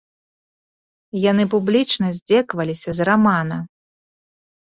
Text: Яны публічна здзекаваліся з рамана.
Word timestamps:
Яны 1.31 1.43
публічна 1.53 2.07
здзекаваліся 2.17 2.89
з 3.01 3.07
рамана. 3.11 3.57